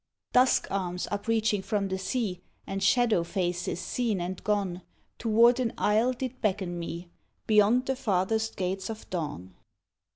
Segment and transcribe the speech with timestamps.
[0.33, 4.81] Dusk arms upreaching from the sea, And shadow faces, seen and gone,
[5.19, 7.11] Toward an isle did beckon me,
[7.45, 9.53] Beyond the farthest gates of dawn.